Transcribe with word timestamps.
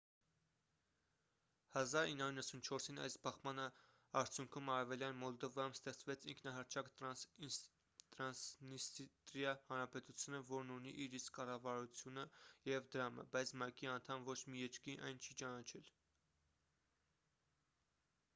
1994-ին 1.79 3.01
այս 3.07 3.15
բախման 3.25 3.59
արդյունքում 4.21 4.69
արևելյան 4.75 5.17
մոլդովայում 5.23 5.75
ստեղծվեց 5.77 6.23
ինքնահռչակ 6.33 6.87
տրանսնիստրիա 7.01 9.53
հանրապետությունը 9.67 10.39
որն 10.53 10.71
ունի 10.79 10.93
իր 11.05 11.17
իսկ 11.19 11.35
կառավարությունը 11.41 12.23
և 12.71 12.87
դրամը 12.95 13.27
բայց 13.35 13.51
մակ-ի 13.65 13.91
անդամ 13.97 14.25
ոչ 14.31 14.37
մի 14.55 14.63
երկրի 14.65 14.97
այն 15.11 15.21
չի 15.27 15.37
ճանաչել 15.43 15.93